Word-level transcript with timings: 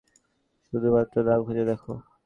ওষুধটার 0.73 1.23
নাম 1.27 1.39
খুঁজে 1.45 1.63
দেখ। 1.69 1.81